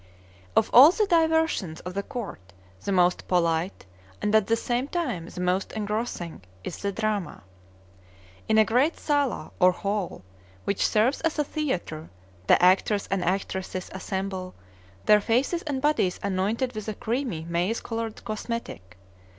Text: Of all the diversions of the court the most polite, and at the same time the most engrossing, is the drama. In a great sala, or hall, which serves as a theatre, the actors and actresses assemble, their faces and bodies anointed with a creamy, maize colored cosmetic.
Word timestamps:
Of 0.55 0.71
all 0.73 0.89
the 0.89 1.05
diversions 1.05 1.79
of 1.81 1.93
the 1.93 2.01
court 2.01 2.53
the 2.85 2.91
most 2.91 3.27
polite, 3.27 3.85
and 4.19 4.33
at 4.33 4.47
the 4.47 4.55
same 4.55 4.87
time 4.87 5.27
the 5.27 5.39
most 5.41 5.73
engrossing, 5.73 6.41
is 6.63 6.77
the 6.77 6.91
drama. 6.91 7.43
In 8.47 8.57
a 8.57 8.65
great 8.65 8.97
sala, 8.97 9.51
or 9.59 9.71
hall, 9.73 10.23
which 10.63 10.87
serves 10.87 11.21
as 11.21 11.37
a 11.37 11.43
theatre, 11.43 12.09
the 12.47 12.59
actors 12.63 13.07
and 13.11 13.23
actresses 13.23 13.91
assemble, 13.93 14.55
their 15.05 15.21
faces 15.21 15.61
and 15.67 15.83
bodies 15.83 16.19
anointed 16.23 16.73
with 16.73 16.87
a 16.87 16.95
creamy, 16.95 17.45
maize 17.47 17.79
colored 17.79 18.25
cosmetic. 18.25 18.97